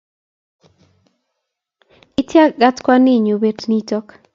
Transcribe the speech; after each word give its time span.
Itiagat 2.21 2.75
kwaninyu 2.83 3.35
pet 3.41 3.59
nitok 3.69 4.07